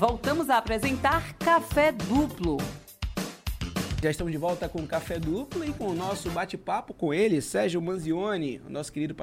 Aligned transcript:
Voltamos 0.00 0.48
a 0.48 0.56
apresentar 0.56 1.34
Café 1.34 1.92
Duplo. 1.92 2.56
Já 4.02 4.10
estamos 4.10 4.32
de 4.32 4.38
volta 4.38 4.66
com 4.66 4.78
o 4.78 4.86
Café 4.86 5.18
Duplo 5.18 5.62
e 5.62 5.74
com 5.74 5.88
o 5.88 5.94
nosso 5.94 6.30
bate-papo 6.30 6.94
com 6.94 7.12
ele, 7.12 7.42
Sérgio 7.42 7.82
Manzioni, 7.82 8.62
o 8.66 8.72
nosso 8.72 8.90
querido 8.90 9.14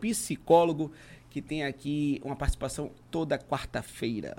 psicólogo, 0.00 0.90
que 1.28 1.42
tem 1.42 1.64
aqui 1.64 2.18
uma 2.24 2.34
participação 2.34 2.92
toda 3.10 3.36
quarta-feira. 3.36 4.34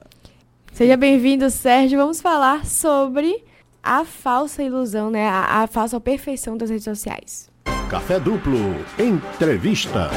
Seja 0.72 0.98
bem-vindo, 0.98 1.48
Sérgio. 1.52 2.00
Vamos 2.00 2.20
falar 2.20 2.66
sobre 2.66 3.44
a 3.84 4.04
falsa 4.04 4.64
ilusão, 4.64 5.12
né? 5.12 5.28
A, 5.28 5.62
a 5.62 5.68
falsa 5.68 6.00
perfeição 6.00 6.58
das 6.58 6.72
redes 6.72 6.86
sociais. 6.86 7.52
Café 7.88 8.20
Duplo, 8.20 8.58
entrevista. 8.98 10.10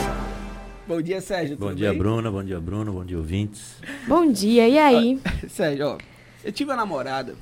Bom 0.86 1.02
dia, 1.02 1.20
Sérgio. 1.20 1.56
Bom 1.56 1.74
dia, 1.74 1.90
bem? 1.90 1.98
Bruna. 1.98 2.30
Bom 2.30 2.44
dia, 2.44 2.60
Bruno. 2.60 2.92
Bom 2.92 3.04
dia, 3.04 3.18
ouvintes. 3.18 3.74
Bom 4.06 4.30
dia, 4.30 4.68
e 4.68 4.78
aí? 4.78 5.20
Sérgio, 5.50 5.84
ó, 5.84 5.98
eu 6.44 6.52
tive 6.52 6.70
uma 6.70 6.76
namorada, 6.76 7.34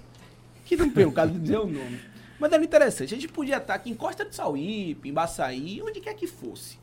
que 0.64 0.74
não 0.78 0.88
tem 0.88 1.04
o 1.04 1.12
caso 1.12 1.34
de 1.34 1.40
dizer 1.40 1.58
o 1.58 1.66
nome, 1.66 2.00
mas 2.40 2.50
era 2.50 2.64
interessante. 2.64 3.12
A 3.12 3.18
gente 3.18 3.28
podia 3.28 3.58
estar 3.58 3.74
aqui 3.74 3.90
em 3.90 3.94
Costa 3.94 4.24
do 4.24 4.34
Sauípe, 4.34 5.10
em 5.10 5.12
Baçaí, 5.12 5.82
onde 5.82 6.00
quer 6.00 6.14
que 6.14 6.26
fosse. 6.26 6.78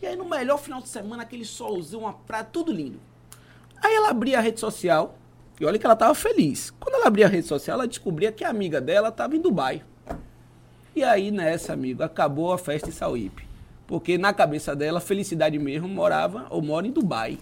E 0.00 0.06
aí, 0.06 0.14
no 0.14 0.24
melhor 0.24 0.58
final 0.58 0.80
de 0.80 0.88
semana, 0.88 1.24
aquele 1.24 1.44
solzão, 1.44 2.02
uma 2.02 2.12
praia, 2.12 2.44
tudo 2.44 2.70
lindo. 2.70 3.00
Aí 3.82 3.92
ela 3.92 4.10
abria 4.10 4.38
a 4.38 4.40
rede 4.40 4.60
social, 4.60 5.18
e 5.60 5.64
olha 5.64 5.76
que 5.76 5.86
ela 5.86 5.94
estava 5.94 6.14
feliz. 6.14 6.70
Quando 6.78 6.94
ela 6.94 7.08
abria 7.08 7.26
a 7.26 7.28
rede 7.28 7.48
social, 7.48 7.78
ela 7.78 7.88
descobria 7.88 8.30
que 8.30 8.44
a 8.44 8.48
amiga 8.48 8.80
dela 8.80 9.08
estava 9.08 9.34
em 9.34 9.40
Dubai. 9.40 9.82
E 10.94 11.02
aí, 11.02 11.32
nessa, 11.32 11.72
amigo, 11.72 12.04
acabou 12.04 12.52
a 12.52 12.58
festa 12.58 12.90
em 12.90 12.92
Sauípe. 12.92 13.45
Porque 13.86 14.18
na 14.18 14.32
cabeça 14.32 14.74
dela, 14.74 15.00
felicidade 15.00 15.58
mesmo 15.58 15.88
morava 15.88 16.46
ou 16.50 16.60
mora 16.60 16.86
em 16.86 16.90
Dubai. 16.90 17.38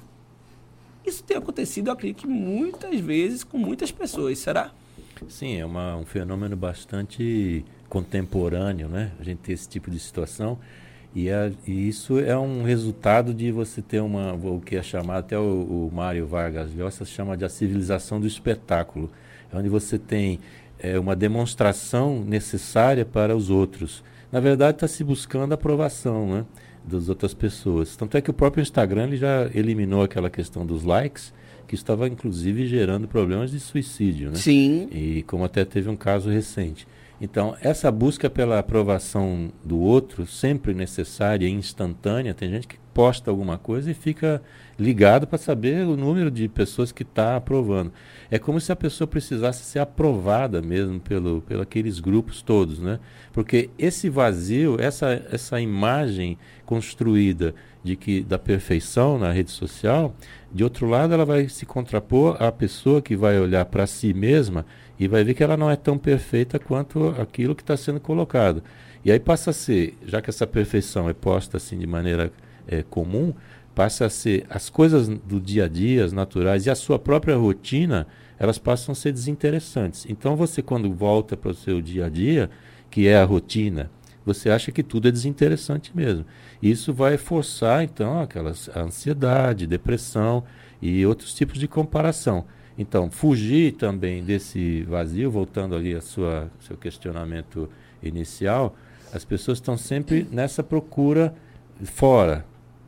Isso 1.04 1.22
tem 1.22 1.36
acontecido, 1.36 1.88
eu 1.88 1.92
acredito 1.92 2.22
que 2.22 2.26
muitas 2.26 2.98
vezes 3.00 3.44
com 3.44 3.58
muitas 3.58 3.90
pessoas, 3.90 4.38
será? 4.38 4.72
Sim, 5.28 5.58
é 5.58 5.64
uma, 5.64 5.96
um 5.96 6.04
fenômeno 6.04 6.56
bastante 6.56 7.64
contemporâneo, 7.88 8.88
né? 8.88 9.12
A 9.20 9.22
gente 9.22 9.38
ter 9.38 9.52
esse 9.52 9.68
tipo 9.68 9.90
de 9.90 9.98
situação. 9.98 10.58
E, 11.14 11.30
a, 11.30 11.50
e, 11.66 11.88
isso 11.88 12.18
é 12.18 12.36
um 12.36 12.64
resultado 12.64 13.32
de 13.32 13.52
você 13.52 13.80
ter 13.80 14.00
uma, 14.00 14.32
o 14.32 14.60
que 14.60 14.76
é 14.76 14.82
chamado, 14.82 15.20
até 15.20 15.38
o, 15.38 15.88
o 15.88 15.90
Mário 15.94 16.26
Vargas 16.26 16.74
Llosa 16.74 17.04
chama 17.04 17.36
de 17.36 17.44
a 17.44 17.48
civilização 17.48 18.20
do 18.20 18.26
espetáculo. 18.26 19.10
É 19.52 19.56
onde 19.56 19.68
você 19.68 19.98
tem 19.98 20.40
é, 20.78 20.98
uma 20.98 21.14
demonstração 21.14 22.24
necessária 22.24 23.04
para 23.04 23.36
os 23.36 23.50
outros 23.50 24.02
na 24.34 24.40
verdade 24.40 24.78
está 24.78 24.88
se 24.88 25.04
buscando 25.04 25.52
a 25.52 25.54
aprovação 25.54 26.26
né, 26.26 26.44
das 26.84 27.08
outras 27.08 27.32
pessoas. 27.32 27.94
Tanto 27.94 28.16
é 28.16 28.20
que 28.20 28.30
o 28.30 28.34
próprio 28.34 28.62
Instagram 28.62 29.04
ele 29.04 29.16
já 29.16 29.48
eliminou 29.54 30.02
aquela 30.02 30.28
questão 30.28 30.66
dos 30.66 30.82
likes, 30.82 31.32
que 31.68 31.76
estava 31.76 32.08
inclusive 32.08 32.66
gerando 32.66 33.06
problemas 33.06 33.52
de 33.52 33.60
suicídio. 33.60 34.30
Né? 34.30 34.34
Sim. 34.34 34.88
E 34.90 35.22
como 35.22 35.44
até 35.44 35.64
teve 35.64 35.88
um 35.88 35.94
caso 35.94 36.30
recente. 36.30 36.84
Então, 37.20 37.56
essa 37.60 37.92
busca 37.92 38.28
pela 38.28 38.58
aprovação 38.58 39.52
do 39.64 39.78
outro, 39.78 40.26
sempre 40.26 40.74
necessária 40.74 41.46
e 41.46 41.52
instantânea, 41.52 42.34
tem 42.34 42.50
gente 42.50 42.66
que 42.66 42.76
posta 42.94 43.30
alguma 43.30 43.58
coisa 43.58 43.90
e 43.90 43.94
fica 43.94 44.40
ligado 44.78 45.26
para 45.26 45.36
saber 45.36 45.84
o 45.86 45.96
número 45.96 46.30
de 46.30 46.48
pessoas 46.48 46.92
que 46.92 47.02
está 47.02 47.36
aprovando. 47.36 47.92
É 48.30 48.38
como 48.38 48.60
se 48.60 48.70
a 48.70 48.76
pessoa 48.76 49.06
precisasse 49.06 49.64
ser 49.64 49.80
aprovada 49.80 50.62
mesmo 50.62 51.00
pelo, 51.00 51.42
pelo 51.42 51.62
aqueles 51.62 51.98
grupos 51.98 52.40
todos, 52.40 52.78
né? 52.78 53.00
Porque 53.32 53.68
esse 53.76 54.08
vazio, 54.08 54.76
essa, 54.80 55.26
essa 55.30 55.60
imagem 55.60 56.38
construída 56.64 57.54
de 57.82 57.96
que 57.96 58.22
da 58.22 58.38
perfeição 58.38 59.18
na 59.18 59.30
rede 59.30 59.50
social, 59.50 60.14
de 60.52 60.64
outro 60.64 60.88
lado 60.88 61.12
ela 61.12 61.24
vai 61.24 61.48
se 61.48 61.66
contrapor 61.66 62.42
à 62.42 62.50
pessoa 62.50 63.02
que 63.02 63.16
vai 63.16 63.38
olhar 63.38 63.64
para 63.66 63.86
si 63.86 64.14
mesma 64.14 64.64
e 64.98 65.06
vai 65.06 65.24
ver 65.24 65.34
que 65.34 65.42
ela 65.42 65.56
não 65.56 65.70
é 65.70 65.76
tão 65.76 65.98
perfeita 65.98 66.58
quanto 66.58 67.08
aquilo 67.20 67.54
que 67.54 67.62
está 67.62 67.76
sendo 67.76 68.00
colocado. 68.00 68.62
E 69.04 69.12
aí 69.12 69.20
passa 69.20 69.50
a 69.50 69.52
ser, 69.52 69.98
já 70.06 70.22
que 70.22 70.30
essa 70.30 70.46
perfeição 70.46 71.10
é 71.10 71.12
posta 71.12 71.58
assim 71.58 71.78
de 71.78 71.86
maneira 71.86 72.32
é, 72.66 72.82
comum, 72.82 73.32
passa 73.74 74.06
a 74.06 74.10
ser 74.10 74.46
as 74.48 74.70
coisas 74.70 75.08
do 75.08 75.40
dia 75.40 75.64
a 75.64 75.68
dia, 75.68 76.04
as 76.04 76.12
naturais 76.12 76.66
e 76.66 76.70
a 76.70 76.74
sua 76.74 76.98
própria 76.98 77.36
rotina, 77.36 78.06
elas 78.38 78.58
passam 78.58 78.92
a 78.92 78.94
ser 78.94 79.12
desinteressantes. 79.12 80.06
Então 80.08 80.36
você 80.36 80.62
quando 80.62 80.92
volta 80.92 81.36
para 81.36 81.50
o 81.50 81.54
seu 81.54 81.80
dia 81.80 82.06
a 82.06 82.08
dia, 82.08 82.50
que 82.90 83.08
é 83.08 83.16
a 83.16 83.24
rotina, 83.24 83.90
você 84.24 84.48
acha 84.48 84.72
que 84.72 84.82
tudo 84.82 85.08
é 85.08 85.10
desinteressante 85.10 85.92
mesmo. 85.94 86.24
Isso 86.62 86.92
vai 86.92 87.16
forçar 87.16 87.82
então 87.84 88.20
aquelas 88.20 88.70
a 88.74 88.80
ansiedade, 88.80 89.66
depressão 89.66 90.44
e 90.80 91.04
outros 91.04 91.34
tipos 91.34 91.58
de 91.58 91.68
comparação. 91.68 92.44
Então, 92.76 93.10
fugir 93.10 93.72
também 93.72 94.24
desse 94.24 94.82
vazio, 94.82 95.30
voltando 95.30 95.76
ali 95.76 95.94
ao 95.94 96.00
seu 96.00 96.76
questionamento 96.80 97.68
inicial, 98.02 98.76
as 99.12 99.24
pessoas 99.24 99.58
estão 99.58 99.76
sempre 99.76 100.26
nessa 100.30 100.62
procura 100.62 101.32
fora, 101.84 102.44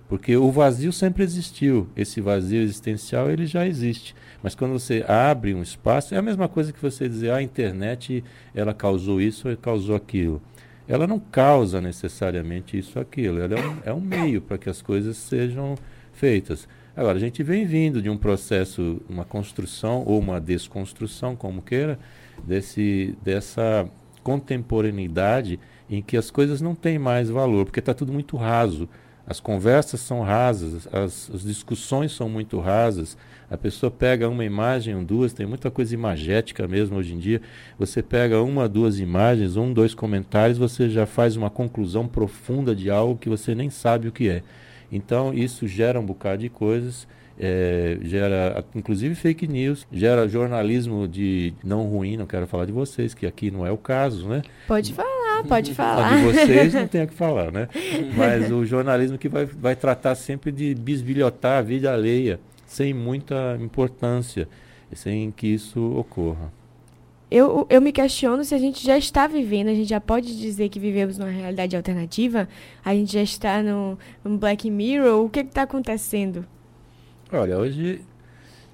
porque 0.08 0.36
o 0.36 0.50
vazio 0.50 0.92
sempre 0.92 1.24
existiu. 1.24 1.88
Esse 1.96 2.20
vazio 2.20 2.62
existencial 2.62 3.30
ele 3.30 3.46
já 3.46 3.66
existe. 3.66 4.14
Mas 4.42 4.54
quando 4.54 4.72
você 4.72 5.04
abre 5.06 5.54
um 5.54 5.62
espaço, 5.62 6.14
é 6.14 6.18
a 6.18 6.22
mesma 6.22 6.48
coisa 6.48 6.72
que 6.72 6.80
você 6.80 7.08
dizer, 7.08 7.30
ah, 7.30 7.36
a 7.36 7.42
internet 7.42 8.22
ela 8.54 8.72
causou 8.72 9.20
isso 9.20 9.48
ou 9.48 9.56
causou 9.56 9.96
aquilo. 9.96 10.40
Ela 10.88 11.06
não 11.06 11.18
causa 11.18 11.80
necessariamente 11.80 12.78
isso 12.78 12.92
ou 12.96 13.02
aquilo. 13.02 13.40
Ela 13.40 13.58
é 13.58 13.66
um, 13.66 13.76
é 13.86 13.92
um 13.92 14.00
meio 14.00 14.40
para 14.40 14.56
que 14.56 14.70
as 14.70 14.80
coisas 14.80 15.16
sejam 15.16 15.74
feitas. 16.12 16.68
Agora, 16.96 17.16
a 17.16 17.20
gente 17.20 17.42
vem 17.42 17.66
vindo 17.66 18.00
de 18.00 18.08
um 18.08 18.16
processo, 18.16 19.02
uma 19.08 19.24
construção 19.24 20.02
ou 20.06 20.18
uma 20.18 20.40
desconstrução, 20.40 21.36
como 21.36 21.60
queira, 21.60 21.98
desse, 22.44 23.14
dessa 23.22 23.86
contemporaneidade 24.22 25.60
em 25.90 26.00
que 26.00 26.16
as 26.16 26.30
coisas 26.30 26.60
não 26.60 26.74
têm 26.74 26.98
mais 26.98 27.28
valor, 27.28 27.66
porque 27.66 27.80
está 27.80 27.92
tudo 27.92 28.12
muito 28.12 28.36
raso. 28.36 28.88
As 29.26 29.40
conversas 29.40 30.00
são 30.00 30.22
rasas, 30.22 30.86
as, 30.92 31.28
as, 31.34 31.42
discussões 31.42 32.12
são 32.12 32.28
muito 32.28 32.60
rasas. 32.60 33.18
A 33.50 33.56
pessoa 33.56 33.90
pega 33.90 34.28
uma 34.28 34.44
imagem, 34.44 34.94
um, 34.94 35.02
duas, 35.02 35.32
tem 35.32 35.44
muita 35.44 35.68
coisa 35.68 35.92
imagética 35.92 36.68
mesmo 36.68 36.96
hoje 36.96 37.14
em 37.14 37.18
dia. 37.18 37.42
Você 37.76 38.02
pega 38.02 38.40
uma, 38.40 38.68
duas 38.68 39.00
imagens, 39.00 39.56
um, 39.56 39.72
dois 39.72 39.94
comentários, 39.94 40.58
você 40.58 40.88
já 40.88 41.06
faz 41.06 41.36
uma 41.36 41.50
conclusão 41.50 42.06
profunda 42.06 42.74
de 42.74 42.88
algo 42.88 43.18
que 43.18 43.28
você 43.28 43.52
nem 43.52 43.68
sabe 43.68 44.06
o 44.06 44.12
que 44.12 44.28
é. 44.28 44.42
Então, 44.92 45.34
isso 45.34 45.66
gera 45.66 45.98
um 45.98 46.06
bocado 46.06 46.42
de 46.42 46.48
coisas, 46.48 47.08
é, 47.38 47.98
gera 48.02 48.64
inclusive 48.76 49.16
fake 49.16 49.48
news, 49.48 49.86
gera 49.92 50.28
jornalismo 50.28 51.08
de 51.08 51.52
não 51.64 51.82
ruim, 51.82 52.16
não 52.16 52.26
quero 52.26 52.46
falar 52.46 52.64
de 52.64 52.72
vocês, 52.72 53.12
que 53.12 53.26
aqui 53.26 53.50
não 53.50 53.66
é 53.66 53.72
o 53.72 53.76
caso, 53.76 54.28
né? 54.28 54.42
Pode 54.68 54.92
falar 54.92 55.15
pode 55.44 55.74
falar. 55.74 56.12
A 56.12 56.16
de 56.16 56.22
vocês 56.24 56.74
não 56.74 56.86
tem 56.88 57.04
o 57.04 57.08
que 57.08 57.14
falar, 57.14 57.50
né? 57.50 57.68
Mas 58.16 58.50
o 58.50 58.64
jornalismo 58.64 59.18
que 59.18 59.28
vai, 59.28 59.44
vai 59.44 59.76
tratar 59.76 60.14
sempre 60.14 60.52
de 60.52 60.74
bisbilhotar 60.74 61.58
a 61.58 61.62
vida 61.62 61.92
alheia, 61.92 62.40
sem 62.66 62.92
muita 62.92 63.56
importância, 63.60 64.48
sem 64.92 65.30
que 65.30 65.46
isso 65.46 65.80
ocorra. 65.96 66.52
Eu, 67.28 67.66
eu 67.68 67.80
me 67.80 67.90
questiono 67.90 68.44
se 68.44 68.54
a 68.54 68.58
gente 68.58 68.84
já 68.84 68.96
está 68.96 69.26
vivendo, 69.26 69.68
a 69.68 69.74
gente 69.74 69.88
já 69.88 70.00
pode 70.00 70.38
dizer 70.38 70.68
que 70.68 70.78
vivemos 70.78 71.18
numa 71.18 71.30
realidade 71.30 71.76
alternativa, 71.76 72.48
a 72.84 72.94
gente 72.94 73.12
já 73.12 73.22
está 73.22 73.62
no, 73.62 73.98
no 74.22 74.38
Black 74.38 74.70
Mirror, 74.70 75.24
o 75.24 75.28
que 75.28 75.40
está 75.40 75.62
acontecendo? 75.62 76.46
Olha, 77.32 77.58
hoje 77.58 78.00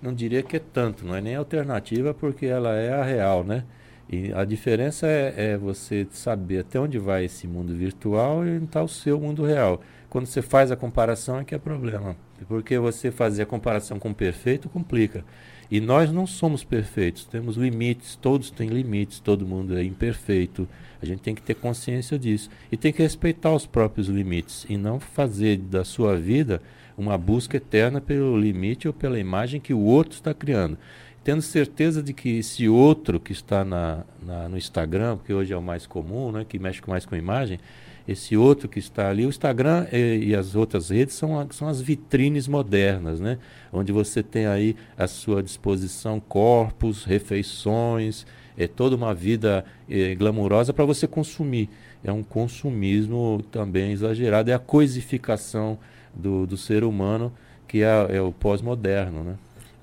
não 0.02 0.12
diria 0.12 0.42
que 0.42 0.56
é 0.56 0.60
tanto, 0.60 1.06
não 1.06 1.14
é 1.14 1.20
nem 1.22 1.34
alternativa 1.34 2.12
porque 2.12 2.44
ela 2.44 2.74
é 2.74 2.92
a 2.92 3.02
real, 3.02 3.42
né? 3.42 3.64
E 4.12 4.30
a 4.34 4.44
diferença 4.44 5.06
é, 5.06 5.34
é, 5.38 5.56
você 5.56 6.06
saber 6.10 6.58
até 6.58 6.78
onde 6.78 6.98
vai 6.98 7.24
esse 7.24 7.48
mundo 7.48 7.74
virtual 7.74 8.46
e 8.46 8.56
onde 8.56 8.66
está 8.66 8.82
o 8.82 8.88
seu 8.88 9.18
mundo 9.18 9.42
real. 9.42 9.80
Quando 10.10 10.26
você 10.26 10.42
faz 10.42 10.70
a 10.70 10.76
comparação 10.76 11.38
é 11.38 11.44
que 11.44 11.54
é 11.54 11.58
problema. 11.58 12.14
Porque 12.46 12.78
você 12.78 13.10
fazer 13.10 13.44
a 13.44 13.46
comparação 13.46 13.98
com 13.98 14.10
o 14.10 14.14
perfeito 14.14 14.68
complica. 14.68 15.24
E 15.70 15.80
nós 15.80 16.12
não 16.12 16.26
somos 16.26 16.62
perfeitos, 16.62 17.24
temos 17.24 17.56
limites, 17.56 18.14
todos 18.14 18.50
têm 18.50 18.68
limites, 18.68 19.18
todo 19.18 19.46
mundo 19.46 19.78
é 19.78 19.82
imperfeito. 19.82 20.68
A 21.00 21.06
gente 21.06 21.22
tem 21.22 21.34
que 21.34 21.40
ter 21.40 21.54
consciência 21.54 22.18
disso. 22.18 22.50
E 22.70 22.76
tem 22.76 22.92
que 22.92 23.02
respeitar 23.02 23.54
os 23.54 23.64
próprios 23.64 24.08
limites 24.08 24.66
e 24.68 24.76
não 24.76 25.00
fazer 25.00 25.56
da 25.56 25.86
sua 25.86 26.18
vida 26.18 26.60
uma 26.98 27.16
busca 27.16 27.56
eterna 27.56 27.98
pelo 27.98 28.38
limite 28.38 28.86
ou 28.86 28.92
pela 28.92 29.18
imagem 29.18 29.58
que 29.58 29.72
o 29.72 29.80
outro 29.80 30.12
está 30.12 30.34
criando 30.34 30.76
tendo 31.24 31.42
certeza 31.42 32.02
de 32.02 32.12
que 32.12 32.38
esse 32.38 32.68
outro 32.68 33.20
que 33.20 33.32
está 33.32 33.64
na, 33.64 34.04
na, 34.22 34.48
no 34.48 34.56
Instagram, 34.56 35.16
porque 35.16 35.32
hoje 35.32 35.52
é 35.52 35.56
o 35.56 35.62
mais 35.62 35.86
comum, 35.86 36.32
né, 36.32 36.44
que 36.48 36.58
mexe 36.58 36.80
mais 36.86 37.06
com 37.06 37.14
imagem, 37.14 37.58
esse 38.06 38.36
outro 38.36 38.68
que 38.68 38.80
está 38.80 39.08
ali, 39.08 39.24
o 39.24 39.28
Instagram 39.28 39.86
e, 39.92 40.30
e, 40.30 40.34
as 40.34 40.56
outras 40.56 40.90
redes 40.90 41.14
são, 41.14 41.46
são 41.52 41.68
as 41.68 41.80
vitrines 41.80 42.48
modernas, 42.48 43.20
né, 43.20 43.38
onde 43.72 43.92
você 43.92 44.22
tem 44.22 44.46
aí 44.46 44.74
à 44.98 45.06
sua 45.06 45.42
disposição 45.42 46.18
corpos, 46.18 47.04
refeições, 47.04 48.26
é 48.58 48.66
toda 48.66 48.96
uma 48.96 49.14
vida 49.14 49.64
é, 49.88 50.14
glamurosa 50.14 50.72
para 50.72 50.84
você 50.84 51.06
consumir. 51.06 51.70
É 52.04 52.12
um 52.12 52.22
consumismo 52.22 53.42
também 53.50 53.92
exagerado, 53.92 54.50
é 54.50 54.54
a 54.54 54.58
coisificação 54.58 55.78
do, 56.14 56.46
do 56.46 56.56
ser 56.56 56.84
humano 56.84 57.32
que 57.66 57.82
é, 57.82 58.16
é 58.16 58.20
o 58.20 58.32
pós-moderno, 58.32 59.24
né? 59.24 59.34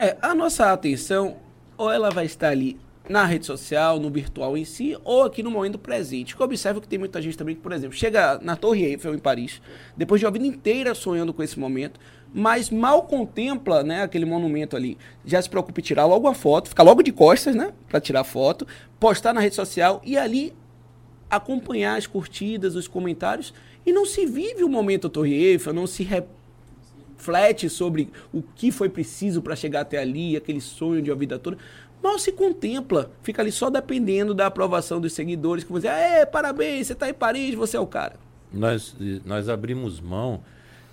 É, 0.02 0.16
a 0.22 0.34
nossa 0.34 0.72
atenção 0.72 1.36
ou 1.78 1.92
ela 1.92 2.10
vai 2.10 2.26
estar 2.26 2.48
ali 2.48 2.80
na 3.10 3.26
rede 3.26 3.46
social, 3.46 4.00
no 4.00 4.10
virtual 4.10 4.58
em 4.58 4.64
si, 4.64 4.98
ou 5.04 5.24
aqui 5.24 5.44
no 5.44 5.52
momento 5.52 5.78
presente. 5.78 6.34
Que 6.34 6.42
eu 6.42 6.46
observo 6.46 6.80
que 6.80 6.88
tem 6.88 6.98
muita 6.98 7.22
gente 7.22 7.38
também 7.38 7.54
que, 7.54 7.62
por 7.62 7.74
exemplo, 7.74 7.98
chega 7.98 8.40
na 8.42 8.56
Torre 8.56 8.86
Eiffel 8.86 9.14
em 9.14 9.20
Paris, 9.20 9.62
depois 9.98 10.22
de 10.22 10.26
uma 10.26 10.32
vida 10.32 10.46
inteira 10.46 10.96
sonhando 10.96 11.34
com 11.34 11.44
esse 11.44 11.60
momento, 11.60 12.00
mas 12.34 12.70
mal 12.70 13.04
contempla 13.04 13.84
né, 13.84 14.04
aquele 14.04 14.24
monumento 14.24 14.78
ali. 14.78 14.98
Já 15.26 15.42
se 15.42 15.50
preocupa 15.50 15.82
em 15.82 15.84
tirar 15.84 16.06
logo 16.06 16.28
uma 16.28 16.36
foto, 16.36 16.70
ficar 16.70 16.84
logo 16.84 17.04
de 17.04 17.12
costas, 17.12 17.54
né? 17.54 17.74
Para 17.90 18.00
tirar 18.00 18.24
foto, 18.24 18.66
postar 19.00 19.34
na 19.34 19.42
rede 19.42 19.56
social 19.56 20.02
e 20.06 20.18
ali 20.18 20.54
acompanhar 21.30 21.98
as 21.98 22.08
curtidas, 22.08 22.76
os 22.76 22.88
comentários, 22.88 23.54
e 23.86 23.92
não 23.92 24.06
se 24.06 24.26
vive 24.26 24.64
o 24.64 24.70
momento 24.70 25.10
Torre 25.10 25.34
Eiffel, 25.34 25.74
não 25.74 25.86
se 25.86 26.04
reflete 27.20 27.70
sobre 27.70 28.10
o 28.34 28.42
que 28.42 28.72
foi 28.72 28.88
preciso 28.88 29.42
para 29.42 29.56
chegar 29.56 29.82
até 29.82 29.98
ali, 29.98 30.38
aquele 30.38 30.62
sonho 30.62 31.02
de 31.02 31.12
uma 31.12 31.18
vida 31.18 31.38
toda. 31.38 31.58
Mal 32.02 32.18
se 32.18 32.32
contempla, 32.32 33.12
fica 33.22 33.42
ali 33.42 33.52
só 33.52 33.70
dependendo 33.70 34.34
da 34.34 34.48
aprovação 34.48 35.02
dos 35.02 35.12
seguidores 35.12 35.66
que 35.66 35.70
vão 35.70 35.80
dizer: 35.80 35.90
é, 35.90 36.26
parabéns, 36.26 36.88
você 36.88 36.94
está 36.94 37.10
em 37.10 37.14
Paris, 37.14 37.54
você 37.56 37.76
é 37.76 37.80
o 37.80 37.86
cara. 37.86 38.16
Nós, 38.52 38.96
nós 39.26 39.50
abrimos 39.50 40.00
mão 40.00 40.42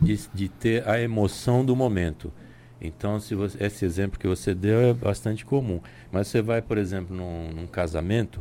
de, 0.00 0.18
de 0.34 0.48
ter 0.48 0.86
a 0.86 1.00
emoção 1.00 1.64
do 1.64 1.76
momento. 1.76 2.32
Então, 2.80 3.18
se 3.18 3.34
você, 3.34 3.64
esse 3.64 3.84
exemplo 3.84 4.18
que 4.18 4.26
você 4.26 4.52
deu 4.52 4.80
é 4.80 4.92
bastante 4.92 5.46
comum. 5.46 5.80
Mas 6.12 6.26
você 6.26 6.42
vai, 6.42 6.60
por 6.60 6.76
exemplo, 6.76 7.16
num, 7.16 7.50
num, 7.50 7.66
casamento, 7.66 8.40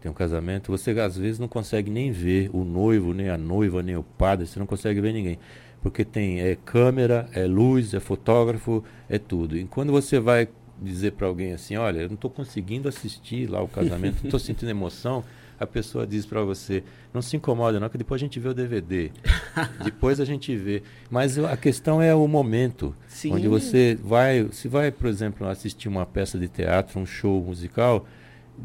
tem 0.00 0.10
um 0.10 0.14
casamento, 0.14 0.72
você 0.72 0.90
às 0.98 1.16
vezes 1.16 1.38
não 1.38 1.46
consegue 1.46 1.88
nem 1.88 2.10
ver 2.10 2.50
o 2.52 2.64
noivo, 2.64 3.14
nem 3.14 3.28
a 3.28 3.38
noiva, 3.38 3.80
nem 3.82 3.96
o 3.96 4.02
padre, 4.02 4.46
você 4.46 4.58
não 4.58 4.66
consegue 4.66 5.00
ver 5.00 5.12
ninguém. 5.12 5.38
Porque 5.82 6.04
tem 6.04 6.40
é, 6.40 6.56
câmera, 6.56 7.28
é 7.32 7.46
luz, 7.46 7.94
é 7.94 8.00
fotógrafo, 8.00 8.82
é 9.08 9.18
tudo. 9.18 9.56
E 9.56 9.64
quando 9.64 9.92
você 9.92 10.18
vai 10.18 10.48
dizer 10.80 11.12
para 11.12 11.26
alguém 11.26 11.52
assim, 11.52 11.76
olha, 11.76 12.00
eu 12.00 12.08
não 12.08 12.14
estou 12.14 12.30
conseguindo 12.30 12.88
assistir 12.88 13.48
lá 13.50 13.62
o 13.62 13.68
casamento, 13.68 14.18
não 14.18 14.24
estou 14.24 14.40
sentindo 14.40 14.70
emoção, 14.70 15.24
a 15.58 15.66
pessoa 15.66 16.06
diz 16.06 16.24
para 16.24 16.42
você, 16.42 16.84
não 17.12 17.20
se 17.20 17.36
incomoda 17.36 17.80
não, 17.80 17.88
que 17.88 17.98
depois 17.98 18.20
a 18.20 18.24
gente 18.24 18.38
vê 18.38 18.48
o 18.48 18.54
DVD. 18.54 19.10
depois 19.82 20.20
a 20.20 20.24
gente 20.24 20.54
vê. 20.56 20.82
Mas 21.10 21.36
a 21.38 21.56
questão 21.56 22.00
é 22.00 22.14
o 22.14 22.28
momento. 22.28 22.94
Sim. 23.08 23.32
Onde 23.32 23.48
você 23.48 23.98
vai, 24.00 24.48
se 24.52 24.68
vai, 24.68 24.92
por 24.92 25.08
exemplo, 25.08 25.48
assistir 25.48 25.88
uma 25.88 26.06
peça 26.06 26.38
de 26.38 26.46
teatro, 26.46 27.00
um 27.00 27.06
show 27.06 27.42
musical, 27.42 28.06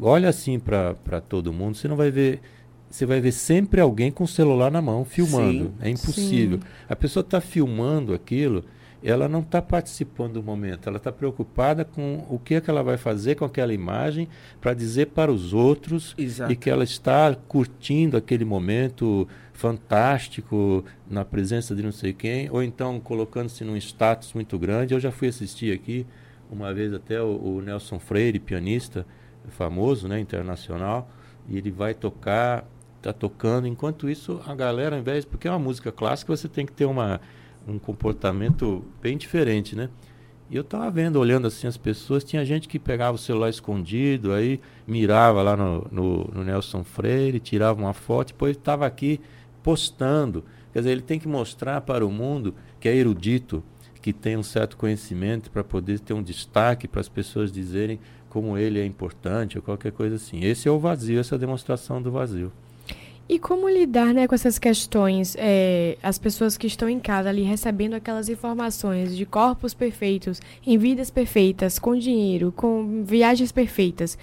olha 0.00 0.28
assim 0.28 0.60
para 0.60 1.20
todo 1.20 1.52
mundo, 1.52 1.76
você 1.76 1.88
não 1.88 1.96
vai 1.96 2.10
ver 2.12 2.40
você 2.94 3.04
vai 3.04 3.20
ver 3.20 3.32
sempre 3.32 3.80
alguém 3.80 4.12
com 4.12 4.22
o 4.22 4.28
celular 4.28 4.70
na 4.70 4.80
mão 4.80 5.04
filmando. 5.04 5.64
Sim, 5.64 5.74
é 5.80 5.90
impossível. 5.90 6.58
Sim. 6.58 6.68
A 6.88 6.94
pessoa 6.94 7.22
está 7.22 7.40
filmando 7.40 8.14
aquilo, 8.14 8.64
ela 9.02 9.28
não 9.28 9.40
está 9.40 9.60
participando 9.60 10.34
do 10.34 10.44
momento, 10.44 10.88
ela 10.88 10.98
está 10.98 11.10
preocupada 11.10 11.84
com 11.84 12.24
o 12.30 12.38
que 12.38 12.54
é 12.54 12.60
que 12.60 12.70
ela 12.70 12.84
vai 12.84 12.96
fazer 12.96 13.34
com 13.34 13.44
aquela 13.44 13.74
imagem 13.74 14.28
para 14.60 14.74
dizer 14.74 15.06
para 15.08 15.32
os 15.32 15.52
outros 15.52 16.14
Exato. 16.16 16.52
e 16.52 16.54
que 16.54 16.70
ela 16.70 16.84
está 16.84 17.34
curtindo 17.48 18.16
aquele 18.16 18.44
momento 18.44 19.26
fantástico 19.52 20.84
na 21.10 21.24
presença 21.24 21.74
de 21.74 21.82
não 21.82 21.90
sei 21.90 22.12
quem, 22.12 22.48
ou 22.48 22.62
então 22.62 23.00
colocando-se 23.00 23.64
num 23.64 23.76
status 23.76 24.32
muito 24.34 24.56
grande. 24.56 24.94
Eu 24.94 25.00
já 25.00 25.10
fui 25.10 25.26
assistir 25.26 25.74
aqui 25.74 26.06
uma 26.48 26.72
vez 26.72 26.94
até 26.94 27.20
o, 27.20 27.56
o 27.56 27.60
Nelson 27.60 27.98
Freire, 27.98 28.38
pianista 28.38 29.04
famoso, 29.48 30.06
né, 30.06 30.20
internacional, 30.20 31.10
e 31.48 31.58
ele 31.58 31.70
vai 31.70 31.92
tocar, 31.92 32.64
está 33.04 33.12
tocando. 33.12 33.66
Enquanto 33.66 34.08
isso, 34.08 34.40
a 34.46 34.54
galera, 34.54 34.96
ao 34.96 35.00
invés, 35.00 35.24
porque 35.24 35.46
é 35.46 35.50
uma 35.50 35.58
música 35.58 35.92
clássica, 35.92 36.34
você 36.34 36.48
tem 36.48 36.64
que 36.64 36.72
ter 36.72 36.86
uma 36.86 37.20
um 37.66 37.78
comportamento 37.78 38.84
bem 39.00 39.16
diferente, 39.16 39.74
né? 39.74 39.88
E 40.50 40.56
eu 40.56 40.60
estava 40.60 40.90
vendo, 40.90 41.16
olhando 41.16 41.46
assim 41.46 41.66
as 41.66 41.78
pessoas, 41.78 42.22
tinha 42.22 42.44
gente 42.44 42.68
que 42.68 42.78
pegava 42.78 43.14
o 43.14 43.18
celular 43.18 43.48
escondido, 43.48 44.32
aí 44.32 44.60
mirava 44.86 45.42
lá 45.42 45.56
no, 45.56 45.86
no, 45.90 46.24
no 46.24 46.44
Nelson 46.44 46.84
Freire, 46.84 47.40
tirava 47.40 47.80
uma 47.80 47.94
foto, 47.94 48.28
depois 48.28 48.56
estava 48.56 48.84
aqui 48.84 49.18
postando. 49.62 50.44
Quer 50.72 50.80
dizer, 50.80 50.90
ele 50.90 51.00
tem 51.00 51.18
que 51.18 51.26
mostrar 51.26 51.80
para 51.80 52.04
o 52.04 52.10
mundo 52.10 52.54
que 52.78 52.88
é 52.88 52.94
erudito, 52.94 53.64
que 54.02 54.12
tem 54.12 54.36
um 54.36 54.42
certo 54.42 54.76
conhecimento 54.76 55.50
para 55.50 55.64
poder 55.64 55.98
ter 56.00 56.12
um 56.12 56.22
destaque, 56.22 56.86
para 56.86 57.00
as 57.00 57.08
pessoas 57.08 57.50
dizerem 57.50 57.98
como 58.28 58.58
ele 58.58 58.78
é 58.78 58.84
importante 58.84 59.56
ou 59.56 59.62
qualquer 59.62 59.92
coisa 59.92 60.16
assim. 60.16 60.44
Esse 60.44 60.68
é 60.68 60.70
o 60.70 60.78
vazio, 60.78 61.18
essa 61.18 61.34
é 61.34 61.36
a 61.36 61.40
demonstração 61.40 62.02
do 62.02 62.12
vazio. 62.12 62.52
E 63.26 63.38
como 63.38 63.68
lidar 63.68 64.12
né, 64.12 64.28
com 64.28 64.34
essas 64.34 64.58
questões? 64.58 65.34
É, 65.38 65.96
as 66.02 66.18
pessoas 66.18 66.58
que 66.58 66.66
estão 66.66 66.88
em 66.88 67.00
casa 67.00 67.30
ali 67.30 67.42
recebendo 67.42 67.94
aquelas 67.94 68.28
informações 68.28 69.16
de 69.16 69.24
corpos 69.24 69.72
perfeitos, 69.72 70.42
em 70.66 70.76
vidas 70.76 71.10
perfeitas, 71.10 71.78
com 71.78 71.96
dinheiro, 71.96 72.52
com 72.52 73.02
viagens 73.02 73.50
perfeitas. 73.50 74.18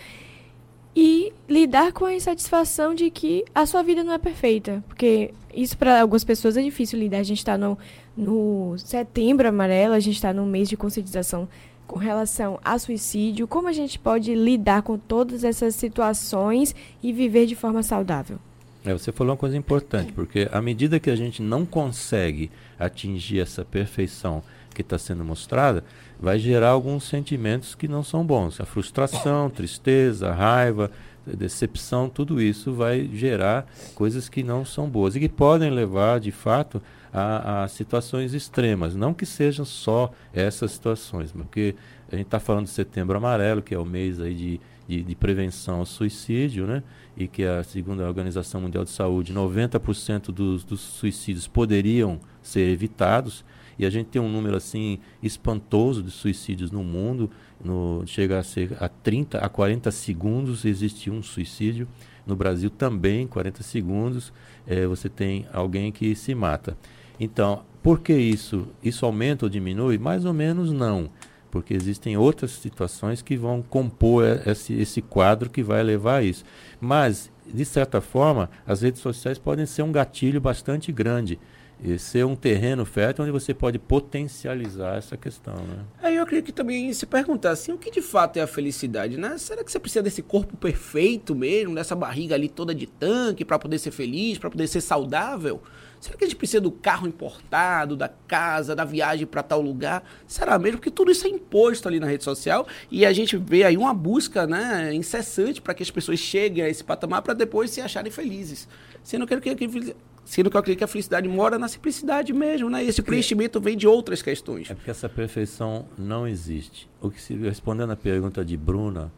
E 0.96 1.34
lidar 1.50 1.94
com 1.94 2.06
a 2.06 2.14
insatisfação 2.14 2.94
de 2.94 3.10
que 3.10 3.44
a 3.56 3.66
sua 3.66 3.82
vida 3.82 4.04
não 4.04 4.14
é 4.14 4.20
perfeita. 4.20 4.84
Porque 4.88 5.34
isso 5.52 5.76
para 5.78 6.02
algumas 6.02 6.24
pessoas 6.24 6.56
é 6.56 6.62
difícil 6.62 7.00
lidar. 7.00 7.20
A 7.20 7.24
gente 7.24 7.40
está 7.40 7.58
no, 7.58 7.80
no 8.16 8.78
setembro 8.78 9.48
amarelo, 9.48 9.96
a 9.96 10.00
gente 10.00 10.16
está 10.16 10.32
no 10.32 10.46
mês 10.46 10.70
de 10.70 10.78
conscientização 10.78 11.50
com 11.88 11.98
relação 11.98 12.60
a 12.64 12.78
suicídio. 12.78 13.48
Como 13.48 13.68
a 13.68 13.74
gente 13.74 13.98
pode 13.98 14.36
lidar 14.36 14.84
com 14.84 14.96
todas 14.96 15.44
essas 15.44 15.74
situações 15.74 16.76
e 17.02 17.12
viver 17.12 17.48
de 17.48 17.56
forma 17.56 17.82
saudável? 17.82 18.38
É, 18.84 18.94
você 18.94 19.12
falou 19.12 19.32
uma 19.32 19.38
coisa 19.38 19.56
importante, 19.56 20.12
porque 20.12 20.50
à 20.52 20.62
medida 20.62 21.00
que 21.00 21.10
a 21.10 21.16
gente 21.16 21.42
não 21.42 21.66
consegue 21.66 22.50
atingir 22.80 23.40
essa 23.40 23.64
perfeição 23.64 24.44
que 24.74 24.82
está 24.82 24.98
sendo 24.98 25.24
mostrada, 25.24 25.84
vai 26.20 26.40
gerar 26.40 26.70
alguns 26.70 27.04
sentimentos 27.04 27.76
que 27.76 27.88
não 27.88 28.04
são 28.04 28.26
bons. 28.26 28.60
A 28.60 28.66
frustração, 28.66 29.50
tristeza, 29.50 30.34
raiva, 30.34 30.90
decepção, 31.26 32.10
tudo 32.10 32.42
isso 32.42 32.74
vai 32.74 33.08
gerar 33.14 33.68
coisas 33.94 34.28
que 34.28 34.42
não 34.42 34.66
são 34.66 34.90
boas 34.90 35.16
e 35.16 35.20
que 35.20 35.30
podem 35.30 35.70
levar, 35.70 36.20
de 36.20 36.32
fato, 36.32 36.82
a, 37.14 37.64
a 37.64 37.68
situações 37.68 38.34
extremas. 38.34 38.96
Não 38.96 39.14
que 39.14 39.26
sejam 39.26 39.66
só 39.66 40.12
essas 40.34 40.72
situações, 40.72 41.32
porque 41.32 41.76
a 42.12 42.16
gente 42.16 42.26
está 42.26 42.40
falando 42.40 42.66
de 42.66 42.72
setembro 42.72 43.18
amarelo, 43.18 43.62
que 43.62 43.76
é 43.76 43.80
o 43.80 43.86
mês 43.86 44.20
aí 44.20 44.34
de, 44.34 44.62
de, 44.88 45.04
de 45.04 45.16
prevenção 45.16 45.80
ao 45.80 45.86
suicídio, 45.86 46.66
né? 46.66 46.82
E 47.16 47.28
que 47.28 47.44
a 47.44 47.64
segundo 47.64 48.04
a 48.04 48.08
Organização 48.08 48.62
Mundial 48.62 48.84
de 48.84 48.90
Saúde, 48.90 49.34
90% 49.34 50.32
dos, 50.32 50.64
dos 50.64 50.80
suicídios 50.80 51.48
poderiam 51.48 52.20
ser 52.42 52.70
evitados. 52.70 53.44
E 53.78 53.86
a 53.86 53.90
gente 53.90 54.08
tem 54.08 54.22
um 54.22 54.30
número 54.30 54.56
assim 54.56 55.00
espantoso 55.24 56.04
de 56.04 56.12
suicídios 56.12 56.72
no 56.72 56.84
mundo, 56.84 57.30
no, 57.64 58.04
chega 58.06 58.40
a 58.40 58.44
ser 58.44 58.76
a 58.80 58.88
30 58.88 59.40
a 59.40 59.50
40 59.50 59.90
segundos 59.92 60.66
existe 60.66 61.10
um 61.10 61.22
suicídio. 61.22 61.88
No 62.26 62.36
Brasil 62.36 62.70
também, 62.70 63.26
40 63.26 63.64
segundos, 63.64 64.32
é, 64.68 64.86
você 64.86 65.10
tem 65.10 65.48
alguém 65.52 65.92
que 65.92 66.14
se 66.16 66.36
mata. 66.36 66.78
Então, 67.20 67.64
por 67.82 68.00
que 68.00 68.14
isso? 68.14 68.68
Isso 68.84 69.06
aumenta 69.06 69.46
ou 69.46 69.50
diminui? 69.50 69.98
Mais 69.98 70.26
ou 70.26 70.34
menos 70.34 70.72
não 70.72 71.10
porque 71.52 71.74
existem 71.74 72.18
outras 72.18 72.52
situações 72.52 73.22
que 73.22 73.36
vão 73.36 73.62
compor 73.62 74.24
esse, 74.48 74.74
esse 74.74 75.02
quadro 75.02 75.50
que 75.50 75.62
vai 75.62 75.84
levar 75.84 76.18
a 76.18 76.24
isso. 76.24 76.46
Mas, 76.80 77.30
de 77.46 77.66
certa 77.66 78.00
forma, 78.00 78.50
as 78.66 78.82
redes 78.82 79.02
sociais 79.02 79.38
podem 79.38 79.66
ser 79.66 79.84
um 79.84 79.92
gatilho 79.92 80.40
bastante 80.40 80.92
grande 80.92 81.38
e 81.84 81.98
ser 81.98 82.24
um 82.26 82.36
terreno 82.36 82.86
fértil 82.86 83.24
onde 83.24 83.32
você 83.32 83.54
pode 83.54 83.80
potencializar 83.80 84.98
essa 84.98 85.18
questão, 85.18 85.56
né? 85.56 85.84
Aí 86.02 86.16
eu 86.16 86.26
queria 86.26 86.44
que 86.44 86.52
também 86.52 86.94
se 86.94 87.08
perguntar 87.08 87.52
assim, 87.52 87.72
o 87.72 87.78
que 87.78 87.90
de 87.90 88.04
fato 88.04 88.38
é 88.38 88.42
a 88.42 88.48
felicidade, 88.48 89.18
né? 89.18 89.36
Será 89.38 89.64
que 89.64 89.72
você 89.72 89.80
precisa 89.80 90.04
desse 90.04 90.22
corpo 90.22 90.56
perfeito 90.56 91.34
mesmo, 91.34 91.74
dessa 91.74 91.96
barriga 91.96 92.36
ali 92.36 92.48
toda 92.48 92.74
de 92.74 92.86
tanque 92.86 93.44
para 93.44 93.58
poder 93.58 93.80
ser 93.80 93.92
feliz, 93.92 94.38
para 94.38 94.52
poder 94.52 94.68
ser 94.68 94.82
saudável? 94.82 95.62
Será 96.02 96.18
que 96.18 96.24
a 96.24 96.28
gente 96.28 96.36
precisa 96.36 96.60
do 96.60 96.72
carro 96.72 97.08
importado, 97.08 97.96
da 97.96 98.10
casa, 98.10 98.76
da 98.76 98.84
viagem 98.84 99.28
para 99.28 99.44
tal 99.44 99.62
lugar? 99.62 100.04
Será 100.26 100.58
mesmo? 100.58 100.80
Porque 100.80 100.90
tudo 100.90 101.12
isso 101.12 101.28
é 101.28 101.30
imposto 101.30 101.88
ali 101.88 102.00
na 102.00 102.08
rede 102.08 102.24
social 102.24 102.68
e 102.90 103.06
a 103.06 103.14
gente 103.14 103.38
vê 103.38 103.64
aí 103.64 103.78
uma 103.78 103.94
busca 103.94 104.48
né, 104.48 104.92
incessante 104.96 105.62
para 105.62 105.76
que 105.76 105.84
as 105.84 105.92
pessoas 105.92 106.18
cheguem 106.18 106.64
a 106.64 106.68
esse 106.70 106.84
patamar 106.84 107.22
para 107.22 107.36
depois 107.36 107.70
se 107.70 107.82
acharem 107.82 108.12
felizes. 108.12 108.68
Sendo 109.04 109.28
que, 109.28 109.40
que, 109.40 109.96
sendo 110.26 110.50
que 110.50 110.58
eu 110.58 110.60
acredito 110.60 110.80
que 110.80 110.84
a 110.84 110.88
felicidade 110.88 111.30
mora 111.30 111.60
na 111.60 111.68
simplicidade 111.68 112.34
mesmo, 112.34 112.68
né? 112.68 112.84
Esse 112.84 113.04
preenchimento 113.04 113.62
vem 113.62 113.78
de 113.78 113.88
outras 113.88 114.24
questões. 114.24 114.72
É 114.72 114.74
porque 114.74 114.90
essa 114.90 115.08
perfeição 115.08 115.86
não 116.00 116.28
existe. 116.28 116.90
O 117.00 117.12
que 117.12 117.22
se, 117.22 117.36
respondendo 117.36 117.92
à 117.92 117.96
pergunta 117.96 118.44
de 118.44 118.58
Bruna 118.58 119.12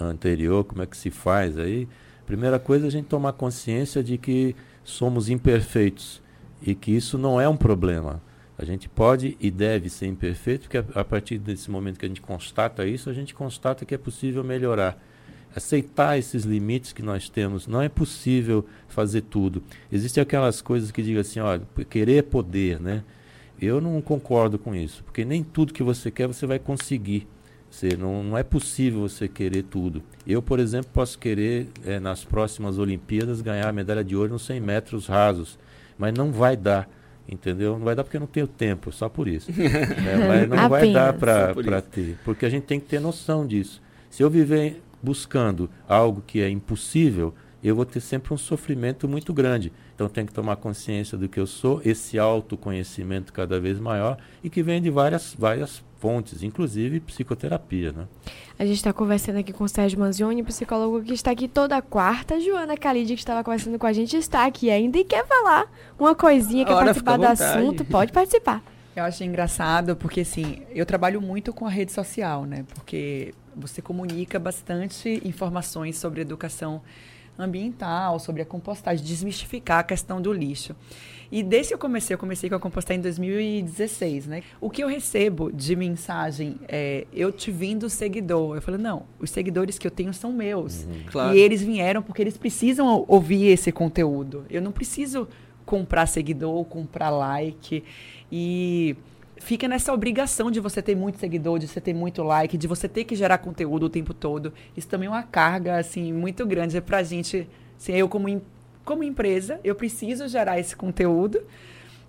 anterior, 0.00 0.64
como 0.64 0.80
é 0.80 0.86
que 0.86 0.96
se 0.96 1.10
faz 1.10 1.58
aí? 1.58 1.86
Primeira 2.24 2.58
coisa 2.58 2.86
é 2.86 2.88
a 2.88 2.90
gente 2.90 3.06
tomar 3.06 3.34
consciência 3.34 4.02
de 4.02 4.16
que 4.16 4.56
somos 4.84 5.28
imperfeitos 5.28 6.22
e 6.60 6.74
que 6.74 6.92
isso 6.92 7.18
não 7.18 7.40
é 7.40 7.48
um 7.48 7.56
problema. 7.56 8.22
A 8.56 8.64
gente 8.64 8.88
pode 8.88 9.36
e 9.40 9.50
deve 9.50 9.88
ser 9.88 10.06
imperfeito, 10.06 10.68
porque 10.68 10.78
a, 10.78 10.84
a 11.00 11.04
partir 11.04 11.38
desse 11.38 11.70
momento 11.70 11.98
que 11.98 12.04
a 12.04 12.08
gente 12.08 12.20
constata 12.20 12.86
isso, 12.86 13.10
a 13.10 13.12
gente 13.12 13.34
constata 13.34 13.84
que 13.84 13.94
é 13.94 13.98
possível 13.98 14.44
melhorar. 14.44 15.02
Aceitar 15.54 16.18
esses 16.18 16.44
limites 16.44 16.92
que 16.92 17.02
nós 17.02 17.28
temos, 17.28 17.66
não 17.66 17.82
é 17.82 17.88
possível 17.88 18.64
fazer 18.88 19.22
tudo. 19.22 19.62
Existem 19.90 20.22
aquelas 20.22 20.62
coisas 20.62 20.90
que 20.90 21.02
digam 21.02 21.20
assim, 21.20 21.40
olha, 21.40 21.62
querer 21.90 22.18
é 22.18 22.22
poder, 22.22 22.80
né? 22.80 23.02
Eu 23.60 23.80
não 23.80 24.00
concordo 24.00 24.58
com 24.58 24.74
isso, 24.74 25.04
porque 25.04 25.24
nem 25.24 25.42
tudo 25.42 25.72
que 25.72 25.82
você 25.82 26.10
quer 26.10 26.26
você 26.26 26.46
vai 26.46 26.58
conseguir. 26.58 27.26
Você 27.72 27.96
não, 27.96 28.22
não 28.22 28.36
é 28.36 28.42
possível 28.42 29.00
você 29.00 29.26
querer 29.26 29.62
tudo. 29.62 30.02
Eu, 30.26 30.42
por 30.42 30.60
exemplo, 30.60 30.90
posso 30.92 31.18
querer, 31.18 31.68
é, 31.86 31.98
nas 31.98 32.22
próximas 32.22 32.78
Olimpíadas, 32.78 33.40
ganhar 33.40 33.66
a 33.66 33.72
medalha 33.72 34.04
de 34.04 34.14
ouro 34.14 34.34
nos 34.34 34.42
100 34.42 34.60
metros 34.60 35.06
rasos, 35.06 35.58
mas 35.96 36.12
não 36.12 36.30
vai 36.30 36.54
dar. 36.54 36.86
Entendeu? 37.26 37.78
Não 37.78 37.84
vai 37.86 37.94
dar 37.94 38.04
porque 38.04 38.18
eu 38.18 38.20
não 38.20 38.26
tenho 38.26 38.46
tempo, 38.46 38.92
só 38.92 39.08
por 39.08 39.26
isso. 39.26 39.50
É, 39.56 40.28
mas 40.28 40.48
não 40.50 40.68
vai 40.68 40.92
dar 40.92 41.14
para 41.14 41.80
ter. 41.80 42.18
Porque 42.26 42.44
a 42.44 42.50
gente 42.50 42.64
tem 42.64 42.78
que 42.78 42.84
ter 42.84 43.00
noção 43.00 43.46
disso. 43.46 43.80
Se 44.10 44.22
eu 44.22 44.28
viver 44.28 44.82
buscando 45.02 45.70
algo 45.88 46.22
que 46.26 46.42
é 46.42 46.50
impossível, 46.50 47.32
eu 47.64 47.74
vou 47.74 47.86
ter 47.86 48.00
sempre 48.00 48.34
um 48.34 48.38
sofrimento 48.38 49.08
muito 49.08 49.32
grande. 49.32 49.72
Então 49.94 50.10
tenho 50.10 50.26
que 50.26 50.34
tomar 50.34 50.56
consciência 50.56 51.16
do 51.16 51.26
que 51.26 51.40
eu 51.40 51.46
sou, 51.46 51.80
esse 51.86 52.18
autoconhecimento 52.18 53.32
cada 53.32 53.58
vez 53.58 53.80
maior 53.80 54.18
e 54.44 54.50
que 54.50 54.62
vem 54.62 54.82
de 54.82 54.90
várias, 54.90 55.34
várias 55.38 55.82
fontes, 56.02 56.42
inclusive 56.42 56.98
psicoterapia. 56.98 57.92
Né? 57.92 58.08
A 58.58 58.66
gente 58.66 58.78
está 58.78 58.92
conversando 58.92 59.38
aqui 59.38 59.52
com 59.52 59.62
o 59.62 59.68
Sérgio 59.68 60.00
Manzioni, 60.00 60.42
psicólogo 60.42 61.00
que 61.00 61.12
está 61.12 61.30
aqui 61.30 61.46
toda 61.46 61.80
quarta. 61.80 62.40
Joana 62.40 62.74
Khalid, 62.74 63.14
que 63.14 63.20
estava 63.20 63.44
conversando 63.44 63.78
com 63.78 63.86
a 63.86 63.92
gente, 63.92 64.16
está 64.16 64.44
aqui 64.44 64.68
ainda 64.68 64.98
e 64.98 65.04
quer 65.04 65.24
falar 65.24 65.70
uma 65.96 66.12
coisinha, 66.12 66.64
quer 66.64 66.72
Ora, 66.72 66.86
participar 66.86 67.16
do 67.16 67.26
assunto. 67.26 67.84
Pode 67.84 68.10
participar. 68.10 68.60
Eu 68.96 69.04
acho 69.04 69.22
engraçado 69.22 69.94
porque, 69.94 70.22
assim, 70.22 70.62
eu 70.74 70.84
trabalho 70.84 71.22
muito 71.22 71.52
com 71.52 71.66
a 71.66 71.70
rede 71.70 71.92
social, 71.92 72.44
né? 72.44 72.64
Porque 72.74 73.32
você 73.54 73.80
comunica 73.80 74.40
bastante 74.40 75.22
informações 75.24 75.96
sobre 75.96 76.20
educação 76.20 76.82
ambiental, 77.38 78.18
sobre 78.18 78.42
a 78.42 78.44
compostagem, 78.44 79.04
desmistificar 79.04 79.78
a 79.80 79.82
questão 79.82 80.20
do 80.20 80.32
lixo. 80.32 80.74
E 81.30 81.42
desde 81.42 81.68
que 81.68 81.74
eu 81.74 81.78
comecei, 81.78 82.14
eu 82.14 82.18
comecei 82.18 82.50
com 82.50 82.56
a 82.56 82.60
compostagem 82.60 82.98
em 82.98 83.02
2016, 83.02 84.26
né? 84.26 84.42
O 84.60 84.68
que 84.68 84.82
eu 84.84 84.88
recebo 84.88 85.50
de 85.50 85.74
mensagem 85.74 86.56
é, 86.68 87.06
eu 87.12 87.32
te 87.32 87.50
vindo 87.50 87.88
seguidor. 87.88 88.56
Eu 88.56 88.60
falei, 88.62 88.78
não, 88.78 89.04
os 89.18 89.30
seguidores 89.30 89.78
que 89.78 89.86
eu 89.86 89.90
tenho 89.90 90.12
são 90.12 90.30
meus. 90.30 90.86
Claro. 91.10 91.34
E 91.34 91.40
eles 91.40 91.62
vieram 91.62 92.02
porque 92.02 92.20
eles 92.20 92.36
precisam 92.36 92.86
ou- 92.86 93.06
ouvir 93.08 93.46
esse 93.46 93.72
conteúdo. 93.72 94.44
Eu 94.50 94.60
não 94.60 94.72
preciso 94.72 95.26
comprar 95.64 96.04
seguidor 96.04 96.52
ou 96.54 96.66
comprar 96.66 97.08
like. 97.08 97.82
E 98.30 98.94
fica 99.42 99.68
nessa 99.68 99.92
obrigação 99.92 100.50
de 100.50 100.60
você 100.60 100.80
ter 100.80 100.94
muito 100.96 101.18
seguidor, 101.18 101.58
de 101.58 101.66
você 101.68 101.80
ter 101.80 101.92
muito 101.94 102.22
like, 102.22 102.56
de 102.56 102.66
você 102.66 102.88
ter 102.88 103.04
que 103.04 103.14
gerar 103.14 103.38
conteúdo 103.38 103.86
o 103.86 103.90
tempo 103.90 104.14
todo. 104.14 104.52
Isso 104.76 104.88
também 104.88 105.06
é 105.06 105.10
uma 105.10 105.22
carga, 105.22 105.78
assim, 105.78 106.12
muito 106.12 106.46
grande 106.46 106.80
pra 106.80 107.02
gente. 107.02 107.48
Assim, 107.78 107.92
eu 107.92 108.08
como, 108.08 108.28
em- 108.28 108.42
como 108.84 109.02
empresa, 109.02 109.60
eu 109.64 109.74
preciso 109.74 110.26
gerar 110.28 110.58
esse 110.58 110.74
conteúdo, 110.76 111.40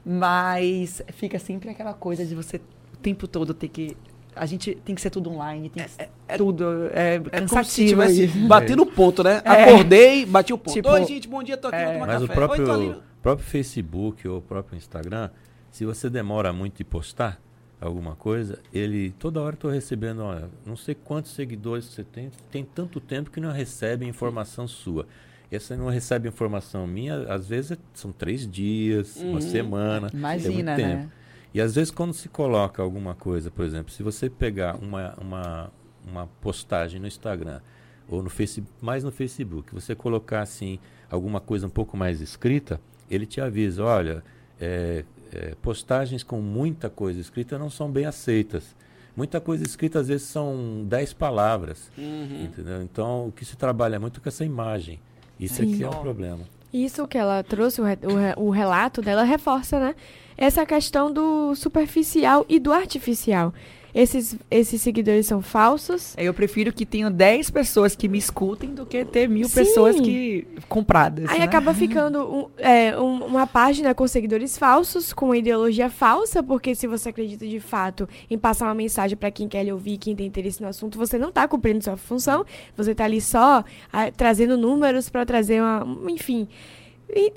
mas 0.05 1.01
fica 1.13 1.39
sempre 1.39 1.69
aquela 1.69 1.93
coisa 1.93 2.25
de 2.25 2.35
você 2.35 2.57
o 2.93 2.97
tempo 2.97 3.27
todo 3.27 3.53
ter 3.53 3.67
que... 3.67 3.95
A 4.35 4.47
gente 4.47 4.73
tem 4.83 4.95
que 4.95 5.01
ser 5.01 5.11
tudo 5.11 5.29
online, 5.31 5.69
tem 5.69 5.83
que 5.83 5.91
ser 5.91 6.09
tudo... 6.37 6.87
É, 6.91 7.15
É 7.15 7.19
como 7.19 7.29
se 7.29 7.39
cansativo 7.55 7.89
tivesse 7.89 8.23
isso. 8.25 8.39
batido 8.47 8.81
o 8.81 8.85
ponto, 8.85 9.23
né? 9.23 9.41
É. 9.45 9.63
Acordei, 9.63 10.25
bati 10.25 10.51
o 10.53 10.57
ponto. 10.57 10.73
Tipo, 10.73 10.89
Oi, 10.89 11.05
gente, 11.05 11.27
bom 11.27 11.43
dia, 11.43 11.55
tô 11.55 11.67
aqui, 11.67 11.77
é. 11.77 11.97
Mas 11.99 12.23
o 12.23 12.27
café. 12.27 12.39
Oi, 12.41 12.47
tô 12.47 12.71
ali. 12.71 12.85
próprio, 12.85 13.03
próprio 13.21 13.47
Facebook 13.47 14.27
ou 14.27 14.39
o 14.39 14.41
próprio 14.41 14.75
Instagram, 14.75 15.29
se 15.73 15.85
você 15.85 16.07
demora 16.07 16.53
muito 16.53 16.83
em 16.83 16.85
postar 16.85 17.41
alguma 17.81 18.15
coisa, 18.15 18.59
ele 18.71 19.09
toda 19.17 19.41
hora 19.41 19.55
estou 19.55 19.71
recebendo, 19.71 20.21
olha, 20.21 20.47
não 20.63 20.75
sei 20.75 20.93
quantos 20.93 21.31
seguidores 21.31 21.85
você 21.85 22.03
tem, 22.03 22.29
tem 22.51 22.63
tanto 22.63 22.99
tempo 22.99 23.31
que 23.31 23.39
não 23.41 23.51
recebe 23.51 24.05
informação 24.05 24.67
sua. 24.67 25.07
Essa 25.51 25.75
não 25.75 25.89
recebe 25.89 26.29
informação 26.29 26.85
minha, 26.85 27.23
às 27.23 27.47
vezes 27.47 27.71
é- 27.71 27.77
são 27.91 28.11
três 28.11 28.47
dias, 28.47 29.17
uma 29.17 29.41
semana, 29.41 30.09
é 30.13 30.15
Imagina, 30.15 30.53
muito 30.53 30.65
né? 30.67 30.75
tempo. 30.75 31.11
E 31.51 31.59
às 31.59 31.73
vezes 31.73 31.89
quando 31.89 32.13
se 32.13 32.29
coloca 32.29 32.83
alguma 32.83 33.15
coisa, 33.15 33.49
por 33.49 33.65
exemplo, 33.65 33.91
se 33.91 34.03
você 34.03 34.29
pegar 34.29 34.75
uma, 34.75 35.15
uma, 35.19 35.71
uma 36.07 36.27
postagem 36.39 37.01
no 37.01 37.07
Instagram 37.07 37.59
ou 38.07 38.21
no 38.21 38.29
Facebook, 38.29 38.71
mais 38.79 39.03
no 39.03 39.11
Facebook, 39.11 39.73
você 39.73 39.95
colocar 39.95 40.41
assim 40.41 40.77
alguma 41.09 41.39
coisa 41.39 41.65
um 41.65 41.71
pouco 41.71 41.97
mais 41.97 42.21
escrita, 42.21 42.79
ele 43.09 43.25
te 43.25 43.41
avisa, 43.41 43.83
olha, 43.83 44.23
é, 44.61 45.03
é, 45.35 45.53
postagens 45.61 46.23
com 46.23 46.39
muita 46.41 46.89
coisa 46.89 47.19
escrita 47.19 47.57
não 47.57 47.69
são 47.69 47.89
bem 47.89 48.05
aceitas. 48.05 48.75
Muita 49.15 49.39
coisa 49.39 49.63
escrita 49.63 49.99
às 49.99 50.07
vezes 50.07 50.27
são 50.27 50.83
10 50.85 51.13
palavras, 51.13 51.91
Uhum. 51.97 52.43
entendeu? 52.45 52.81
Então 52.81 53.27
o 53.27 53.31
que 53.31 53.45
se 53.45 53.55
trabalha 53.55 53.95
é 53.95 53.99
muito 53.99 54.19
com 54.19 54.27
essa 54.29 54.43
imagem. 54.43 54.99
Isso 55.39 55.55
Sim. 55.55 55.73
aqui 55.73 55.83
é 55.83 55.89
um 55.89 56.01
problema. 56.01 56.41
Isso 56.73 57.07
que 57.07 57.17
ela 57.17 57.43
trouxe, 57.43 57.79
o, 57.79 57.83
re- 57.83 57.99
o 58.03 58.15
re- 58.15 58.33
o 58.37 58.49
relato 58.49 59.01
dela, 59.01 59.23
reforça, 59.23 59.79
né? 59.79 59.95
Essa 60.35 60.65
questão 60.65 61.11
do 61.13 61.53
superficial 61.55 62.43
e 62.49 62.59
do 62.59 62.73
artificial. 62.73 63.53
Esses, 63.93 64.35
esses 64.49 64.81
seguidores 64.81 65.27
são 65.27 65.39
falsos. 65.41 66.15
Eu 66.17 66.33
prefiro 66.33 66.73
que 66.73 66.83
tenham 66.83 67.11
10 67.11 67.51
pessoas 67.51 67.95
que 67.95 68.07
me 68.07 68.17
escutem 68.17 68.73
do 68.73 68.87
que 68.87 69.05
ter 69.05 69.29
mil 69.29 69.47
Sim. 69.47 69.53
pessoas 69.53 69.99
que 69.99 70.47
compradas. 70.67 71.29
Aí 71.29 71.37
né? 71.39 71.45
acaba 71.45 71.73
ficando 71.75 72.19
um- 72.23 72.49
é, 72.57 72.97
um- 72.99 73.25
uma 73.25 73.45
página 73.45 73.93
com 73.93 74.07
seguidores 74.07 74.57
falsos, 74.57 75.13
com 75.13 75.35
ideologia 75.35 75.91
falsa, 75.91 76.41
porque 76.41 76.73
se 76.73 76.87
você 76.87 77.09
acredita 77.09 77.47
de 77.47 77.59
fato 77.59 78.09
em 78.31 78.37
passar 78.37 78.65
uma 78.65 78.73
mensagem 78.73 79.15
para 79.15 79.29
quem 79.29 79.47
quer 79.47 79.63
lhe 79.63 79.71
ouvir, 79.71 79.97
quem 79.99 80.15
tem 80.15 80.25
interesse 80.25 80.59
no 80.61 80.67
assunto, 80.67 80.97
você 80.97 81.19
não 81.19 81.29
está 81.29 81.47
cumprindo 81.47 81.83
sua 81.83 81.95
função, 81.95 82.43
você 82.75 82.93
está 82.93 83.03
ali 83.05 83.21
só 83.21 83.63
ah, 83.91 84.11
trazendo 84.11 84.57
números 84.57 85.07
para 85.09 85.23
trazer 85.25 85.61
uma. 85.61 85.85
Enfim. 86.09 86.47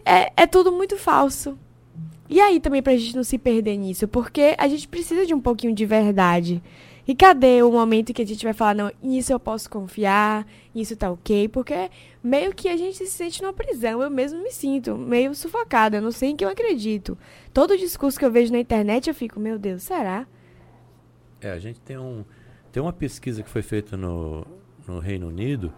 É, 0.06 0.32
é 0.36 0.46
tudo 0.46 0.72
muito 0.72 0.96
falso. 0.96 1.58
E 2.28 2.40
aí 2.40 2.60
também 2.60 2.82
pra 2.82 2.96
gente 2.96 3.16
não 3.16 3.24
se 3.24 3.38
perder 3.38 3.76
nisso, 3.76 4.08
porque 4.08 4.54
a 4.58 4.68
gente 4.68 4.88
precisa 4.88 5.24
de 5.24 5.34
um 5.34 5.40
pouquinho 5.40 5.74
de 5.74 5.86
verdade. 5.86 6.62
E 7.08 7.14
cadê 7.14 7.62
o 7.62 7.70
momento 7.70 8.12
que 8.12 8.22
a 8.22 8.26
gente 8.26 8.44
vai 8.44 8.52
falar, 8.52 8.74
não, 8.74 8.90
nisso 9.00 9.32
eu 9.32 9.38
posso 9.38 9.70
confiar, 9.70 10.44
isso 10.74 10.96
tá 10.96 11.08
ok? 11.08 11.48
Porque 11.48 11.88
meio 12.20 12.52
que 12.52 12.68
a 12.68 12.76
gente 12.76 12.96
se 12.96 13.06
sente 13.06 13.40
numa 13.40 13.52
prisão, 13.52 14.02
eu 14.02 14.10
mesmo 14.10 14.42
me 14.42 14.50
sinto 14.50 14.98
meio 14.98 15.32
sufocada, 15.32 16.00
não 16.00 16.10
sei 16.10 16.30
em 16.30 16.36
que 16.36 16.44
eu 16.44 16.48
acredito. 16.48 17.16
Todo 17.54 17.78
discurso 17.78 18.18
que 18.18 18.24
eu 18.24 18.30
vejo 18.32 18.52
na 18.52 18.58
internet 18.58 19.06
eu 19.06 19.14
fico, 19.14 19.38
meu 19.38 19.56
Deus, 19.56 19.84
será? 19.84 20.26
É, 21.40 21.50
a 21.50 21.60
gente 21.60 21.80
tem, 21.80 21.96
um, 21.96 22.24
tem 22.72 22.82
uma 22.82 22.92
pesquisa 22.92 23.40
que 23.40 23.48
foi 23.48 23.62
feita 23.62 23.96
no, 23.96 24.44
no 24.88 24.98
Reino 24.98 25.28
Unido 25.28 25.72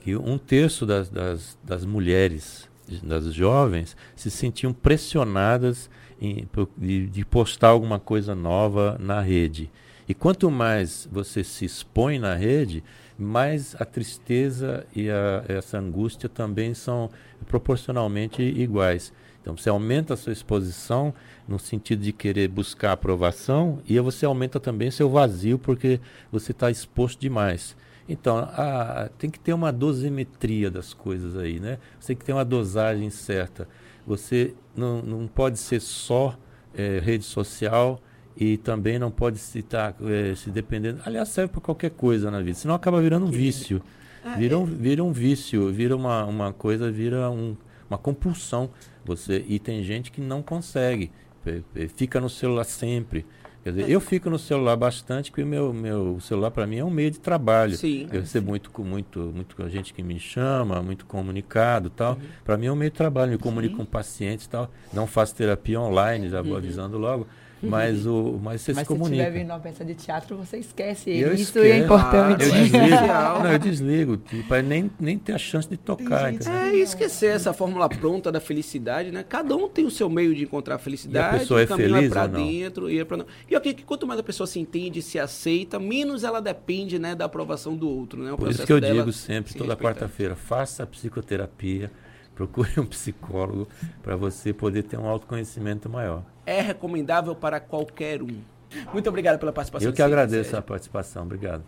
que 0.00 0.16
um 0.16 0.38
terço 0.38 0.86
das, 0.86 1.08
das, 1.08 1.58
das 1.64 1.84
mulheres, 1.84 2.70
das 3.02 3.32
jovens, 3.32 3.96
se 4.16 4.30
sentiam 4.30 4.72
pressionadas 4.72 5.90
em, 6.20 6.48
de, 6.76 7.06
de 7.06 7.24
postar 7.24 7.68
alguma 7.68 7.98
coisa 7.98 8.34
nova 8.34 8.96
na 8.98 9.20
rede. 9.20 9.70
E 10.08 10.14
quanto 10.14 10.50
mais 10.50 11.06
você 11.12 11.44
se 11.44 11.64
expõe 11.64 12.18
na 12.18 12.34
rede, 12.34 12.82
mais 13.18 13.76
a 13.78 13.84
tristeza 13.84 14.86
e 14.94 15.10
a, 15.10 15.44
essa 15.48 15.78
angústia 15.78 16.28
também 16.28 16.72
são 16.72 17.10
proporcionalmente 17.46 18.42
iguais. 18.42 19.12
Então 19.40 19.56
você 19.56 19.68
aumenta 19.68 20.14
a 20.14 20.16
sua 20.16 20.32
exposição 20.32 21.12
no 21.46 21.58
sentido 21.58 22.02
de 22.02 22.12
querer 22.12 22.48
buscar 22.48 22.92
aprovação 22.92 23.80
e 23.86 23.98
você 24.00 24.26
aumenta 24.26 24.60
também 24.60 24.90
seu 24.90 25.08
vazio 25.08 25.58
porque 25.58 26.00
você 26.30 26.52
está 26.52 26.70
exposto 26.70 27.20
demais. 27.20 27.76
Então 28.08 28.38
a- 28.38 29.10
tem 29.18 29.28
que 29.28 29.38
ter 29.38 29.52
uma 29.52 29.70
dosimetria 29.72 30.70
das 30.70 30.94
coisas 30.94 31.36
aí, 31.36 31.60
né? 31.60 31.78
Você 32.00 32.08
tem 32.08 32.16
que 32.16 32.24
ter 32.24 32.32
uma 32.32 32.44
dosagem 32.44 33.10
certa. 33.10 33.68
Você 34.06 34.54
não, 34.74 35.02
não 35.02 35.26
pode 35.26 35.58
ser 35.58 35.80
só 35.80 36.36
eh, 36.74 37.00
rede 37.04 37.24
social 37.24 38.00
e 38.36 38.56
também 38.56 38.98
não 38.98 39.10
pode 39.10 39.38
se 39.38 39.58
estar 39.58 39.94
se 40.36 40.50
dependendo. 40.50 41.00
Aliás, 41.04 41.28
serve 41.28 41.52
para 41.52 41.60
qualquer 41.60 41.90
coisa 41.90 42.30
na 42.30 42.40
vida, 42.40 42.54
senão 42.56 42.74
acaba 42.74 43.00
virando 43.02 43.26
um 43.26 43.30
vício. 43.30 43.82
Vira 44.36 44.58
um, 44.58 44.64
vira 44.64 45.02
um 45.04 45.12
vício, 45.12 45.70
vira 45.72 45.94
uma, 45.96 46.24
uma 46.24 46.52
coisa, 46.52 46.90
vira 46.90 47.30
um, 47.30 47.56
uma 47.90 47.98
compulsão. 47.98 48.70
Você, 49.04 49.44
e 49.48 49.58
tem 49.58 49.82
gente 49.82 50.10
que 50.12 50.20
não 50.20 50.42
consegue, 50.42 51.10
fica 51.96 52.20
no 52.20 52.28
celular 52.28 52.64
sempre. 52.64 53.24
Quer 53.64 53.70
dizer, 53.72 53.90
eu 53.90 54.00
fico 54.00 54.30
no 54.30 54.38
celular 54.38 54.76
bastante, 54.76 55.30
porque 55.30 55.42
o 55.42 55.46
meu, 55.46 55.72
meu 55.74 56.18
celular 56.20 56.50
para 56.50 56.66
mim 56.66 56.76
é 56.78 56.84
um 56.84 56.90
meio 56.90 57.10
de 57.10 57.18
trabalho. 57.20 57.76
Sim. 57.76 58.08
Eu 58.12 58.20
recebo 58.20 58.48
muito, 58.48 58.70
com- 58.70 58.84
muito, 58.84 59.18
muito 59.34 59.68
gente 59.68 59.92
que 59.92 60.02
me 60.02 60.18
chama, 60.18 60.80
muito 60.82 61.04
comunicado 61.04 61.90
tal. 61.90 62.16
Para 62.44 62.56
mim 62.56 62.66
é 62.66 62.72
um 62.72 62.76
meio 62.76 62.90
de 62.90 62.96
trabalho, 62.96 63.32
eu 63.32 63.38
comunico 63.38 63.76
com 63.76 63.84
pacientes 63.84 64.46
tal. 64.46 64.70
Não 64.92 65.06
faço 65.06 65.34
terapia 65.34 65.80
online, 65.80 66.28
já 66.28 66.40
vou 66.40 66.56
avisando 66.56 66.96
logo. 66.98 67.26
Mas, 67.62 68.06
o, 68.06 68.38
mas 68.42 68.60
você 68.60 68.72
Mas 68.72 68.86
se 68.86 68.92
se 68.92 68.98
comunica. 68.98 69.24
tiver 69.24 69.38
vindo 69.38 69.50
uma 69.50 69.58
peça 69.58 69.84
de 69.84 69.94
teatro, 69.94 70.36
você 70.36 70.58
esquece 70.58 71.10
Eu. 71.10 71.32
Isso 71.34 71.42
esqueço. 71.58 71.66
é 71.66 71.78
importante. 71.78 72.44
Eu 72.44 72.54
É 72.54 72.62
desligo. 72.62 72.78
Não, 73.42 73.52
eu 73.52 73.58
desligo. 73.58 74.18
Para 74.46 74.62
nem, 74.62 74.90
nem 75.00 75.18
ter 75.18 75.32
a 75.32 75.38
chance 75.38 75.68
de 75.68 75.76
tocar. 75.76 76.30
gente? 76.30 76.48
É 76.48 76.76
esquecer 76.76 77.30
essa 77.34 77.52
fórmula 77.52 77.88
pronta 77.88 78.30
da 78.30 78.40
felicidade, 78.40 79.10
né? 79.10 79.24
Cada 79.28 79.56
um 79.56 79.68
tem 79.68 79.84
o 79.84 79.90
seu 79.90 80.08
meio 80.08 80.34
de 80.34 80.44
encontrar 80.44 80.76
a 80.76 80.78
felicidade. 80.78 81.34
E 81.34 81.36
a 81.36 81.40
pessoa 81.40 81.60
o 81.60 81.62
é 81.62 81.66
caminho 81.66 81.88
feliz 81.94 82.06
é 82.06 82.08
pra 82.10 82.22
ou 82.22 82.28
não? 82.28 82.46
dentro 82.46 82.90
e 82.90 82.98
é 83.00 83.04
pra 83.04 83.16
não. 83.16 83.26
E 83.50 83.56
ok, 83.56 83.74
que 83.74 83.82
quanto 83.82 84.06
mais 84.06 84.20
a 84.20 84.22
pessoa 84.22 84.46
se 84.46 84.60
entende, 84.60 85.02
se 85.02 85.18
aceita, 85.18 85.78
menos 85.80 86.22
ela 86.24 86.40
depende, 86.40 86.98
né, 86.98 87.14
da 87.14 87.24
aprovação 87.24 87.76
do 87.76 87.88
outro, 87.88 88.22
né? 88.22 88.32
O 88.32 88.36
Por 88.36 88.50
isso 88.50 88.64
que 88.64 88.72
eu 88.72 88.80
digo 88.80 89.12
sempre, 89.12 89.52
se 89.52 89.58
toda 89.58 89.76
quarta-feira, 89.76 90.36
faça 90.36 90.84
a 90.84 90.86
psicoterapia, 90.86 91.90
procure 92.38 92.78
um 92.78 92.86
psicólogo 92.86 93.68
para 94.00 94.14
você 94.14 94.52
poder 94.52 94.84
ter 94.84 94.96
um 94.96 95.06
autoconhecimento 95.06 95.88
maior. 95.88 96.22
É 96.46 96.60
recomendável 96.60 97.34
para 97.34 97.58
qualquer 97.58 98.22
um. 98.22 98.40
Muito 98.92 99.08
obrigado 99.08 99.40
pela 99.40 99.52
participação. 99.52 99.88
Eu 99.88 99.92
que 99.92 100.00
agradeço 100.00 100.44
Sérgio. 100.44 100.58
a 100.58 100.62
participação. 100.62 101.24
Obrigado. 101.24 101.64